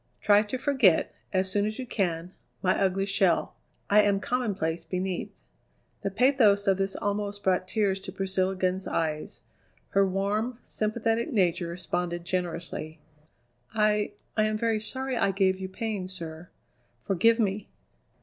Try 0.19 0.41
to 0.41 0.57
forget, 0.57 1.13
as 1.31 1.51
soon 1.51 1.67
as 1.67 1.77
you 1.77 1.85
can, 1.85 2.31
my 2.63 2.75
ugly 2.75 3.05
shell; 3.05 3.53
I 3.87 4.01
am 4.01 4.19
commonplace 4.19 4.83
beneath." 4.83 5.29
The 6.01 6.09
pathos 6.09 6.65
of 6.65 6.79
this 6.79 6.95
almost 6.95 7.43
brought 7.43 7.67
tears 7.67 7.99
to 7.99 8.11
Priscilla 8.11 8.55
Glenn's 8.55 8.87
eyes. 8.87 9.41
Her 9.89 10.03
warm, 10.03 10.57
sympathetic 10.63 11.31
nature 11.31 11.67
responded 11.67 12.25
generously. 12.25 12.97
"I 13.75 14.13
I 14.35 14.45
am 14.45 14.57
very 14.57 14.81
sorry 14.81 15.17
I 15.17 15.29
gave 15.29 15.59
you 15.59 15.69
pain, 15.69 16.07
sir. 16.07 16.49
Forgive 17.03 17.39
me!" 17.39 17.69